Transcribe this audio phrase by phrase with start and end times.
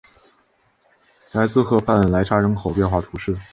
[1.31, 3.37] 莱兹河畔莱扎人口变化图示